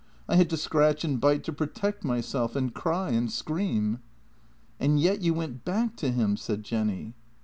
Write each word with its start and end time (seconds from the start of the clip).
I 0.27 0.35
had 0.35 0.49
to 0.49 0.57
scratch 0.57 1.03
and 1.03 1.21
bite 1.21 1.43
to 1.43 1.53
protect 1.53 2.03
myself— 2.03 2.55
and 2.55 2.73
cry 2.73 3.11
and 3.11 3.31
scream."" 3.31 3.99
And 4.79 4.99
yet 4.99 5.21
you 5.21 5.31
went 5.35 5.63
back 5.63 5.95
to 5.97 6.09
him?" 6.11 6.37
said 6.37 6.63
Jenny. 6.63 7.13